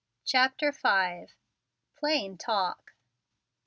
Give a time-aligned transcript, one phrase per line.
[0.25, 1.27] CHAPTER V.
[1.95, 2.95] PLAIN TALK.